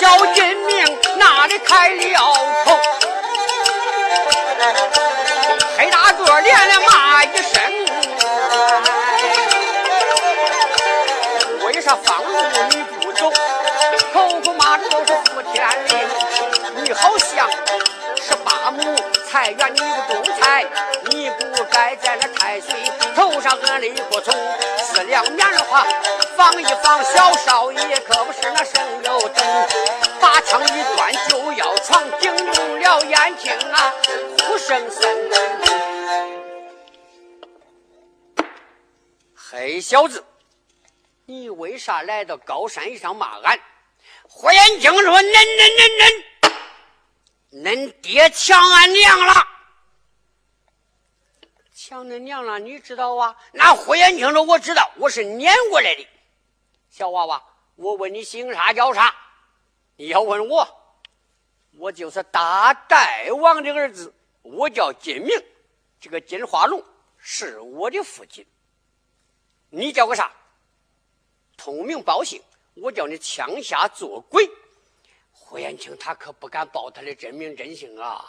[0.00, 2.18] 小金明那里开了
[2.64, 2.78] 口，
[5.78, 7.62] 黑大个连连骂一声。
[11.64, 12.32] 为啥方路
[12.70, 13.30] 你不走？
[14.12, 15.92] 口口骂的都是福天令，
[16.84, 17.48] 你好像
[18.22, 18.96] 是八亩
[19.30, 20.64] 菜园你不种菜，
[21.10, 22.74] 你不该在那太岁
[23.44, 24.34] 上安了一棵葱，
[24.78, 25.86] 四两棉花
[26.34, 29.68] 放一放，小少爷可不是那省油灯，
[30.18, 32.02] 把枪一端就要闯。
[32.22, 33.92] 惊怒了眼睛啊，
[34.38, 35.30] 哭声声。
[39.36, 40.24] 黑小子，
[41.26, 43.60] 你为啥来到高山上骂俺？
[44.26, 49.34] 霍元清说：“恁恁恁恁，恁爹抢俺娘了，
[51.94, 56.04] 抢恁娘了，你知道啊？”那霍元清说：“我知道，我是撵过来的。”
[56.90, 57.40] 小娃娃，
[57.76, 59.14] 我问你姓啥叫啥？
[59.94, 60.66] 你要问我，
[61.78, 65.30] 我就是大代王的儿子，我叫金明。
[66.00, 66.82] 这个金花龙
[67.16, 68.44] 是我的父亲。
[69.70, 70.32] 你叫个啥？
[71.56, 72.42] 通名报姓。
[72.74, 74.50] 我叫你枪下做鬼。
[75.46, 78.24] 胡延庆他可不敢报他的真名真姓啊，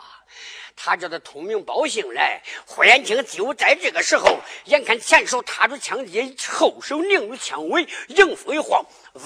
[0.76, 2.44] 他叫他通名报姓来。
[2.68, 9.20] 胡延庆就在这个时候，眼看前手踏住枪尖，后手拧住枪尾，迎风一晃，呜，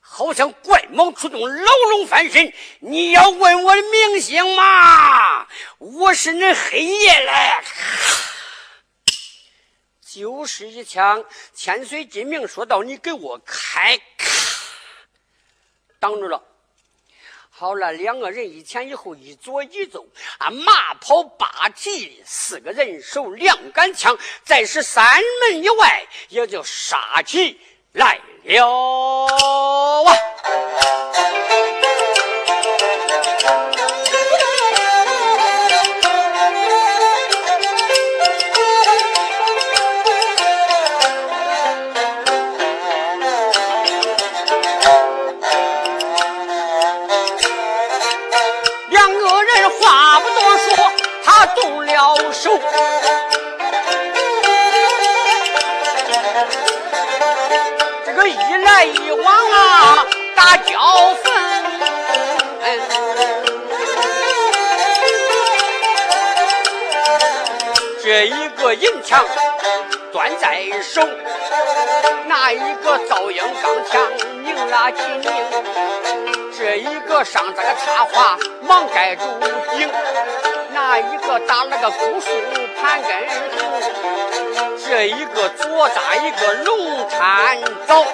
[0.00, 2.52] 好像怪蟒出动，牢笼翻身。
[2.78, 5.48] 你要问我的名姓吗？
[5.78, 7.64] 我是那黑夜来。
[10.04, 14.31] 就是一枪，千岁金明说道：“你给我开！”咔，
[16.02, 16.42] 挡住了。
[17.48, 20.04] 好了，两个人一前一后，一左一右，
[20.38, 27.60] 啊，马跑八蹄，四个人手两杆枪，再是三门以外，也就杀起
[27.92, 30.12] 来了啊！
[58.22, 60.06] 我一来一往啊，
[60.36, 60.78] 打交
[61.24, 61.32] 锋。
[68.00, 69.26] 这一个银枪
[70.12, 71.04] 端在手，
[72.26, 74.00] 那一个造鹰钢枪
[74.44, 75.32] 拧拉紧拧，
[76.56, 79.24] 这一个上这个插花忙盖住
[79.76, 79.90] 顶。
[80.72, 82.28] 那一个打了个古树
[82.80, 83.10] 盘根
[84.54, 88.04] 树，这一个左扎一个龙掺枣，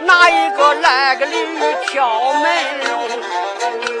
[0.00, 3.10] 那一个来个鲤鱼跳门龙，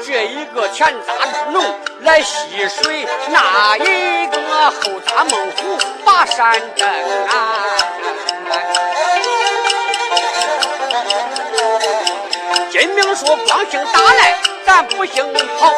[0.06, 1.12] 这一个前扎
[1.52, 1.62] 龙
[2.00, 4.40] 来吸水，那一个
[4.70, 6.88] 后扎猛虎把山登
[7.26, 7.62] 啊！
[12.70, 14.34] 金明说光姓打来，
[14.64, 15.30] 咱不姓
[15.60, 15.74] 跑。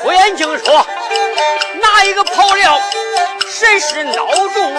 [0.00, 0.86] 胡延庆说
[2.04, 2.80] ：“一个跑了，
[3.48, 4.76] 谁是孬种？”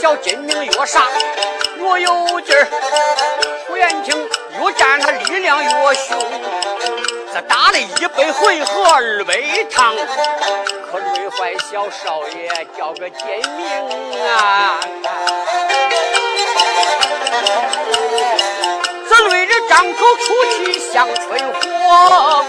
[0.00, 1.06] 小金明越杀
[1.78, 2.66] 越有劲儿，
[3.68, 4.28] 胡延庆
[4.60, 6.18] 越战他力量越凶。
[7.32, 9.34] 这打了一百回合二百
[9.70, 9.94] 趟，
[10.90, 14.80] 可累坏小少爷叫个金明啊！
[19.70, 22.44] 张口出气像吹火，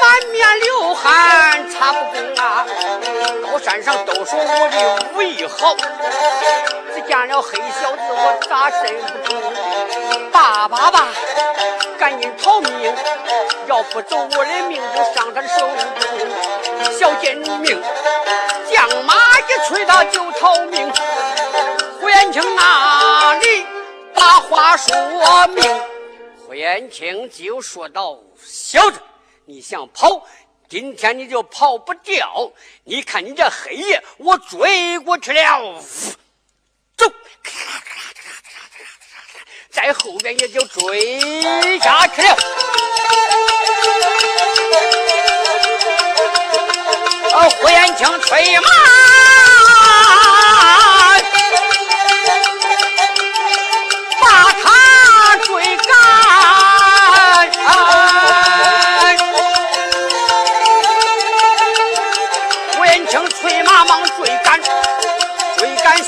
[0.00, 1.98] 满面流汗擦不
[2.36, 2.64] 干啊！
[3.42, 4.76] 高山上都说我的
[5.14, 5.74] 武艺好，
[6.94, 9.34] 只见了黑小子我咋镇不住？
[10.30, 11.08] 爸爸吧，
[11.98, 12.94] 赶紧逃命，
[13.66, 15.76] 要不走我的命就上他的手中。
[16.96, 17.82] 小金明
[18.72, 20.92] 将马一催他就逃命。
[24.24, 24.96] 把话说
[25.48, 25.62] 明？
[26.46, 28.98] 胡延庆就说道：“小子，
[29.44, 30.26] 你想跑，
[30.66, 32.50] 今天你就跑不掉。
[32.84, 35.78] 你看你这黑夜，我追过去了，
[36.96, 37.04] 走，
[39.70, 42.34] 在后边也就追下去了。
[47.60, 48.70] 胡延庆催马。”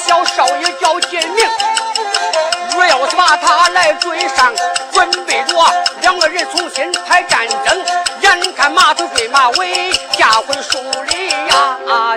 [0.06, 1.44] 小少爷叫金明
[2.74, 4.54] 若要把他来追上
[4.92, 5.56] 准备着
[6.00, 7.84] 两个人重新拍战争
[8.20, 10.78] 眼看马头对马尾家回树
[11.10, 12.16] 里呀啊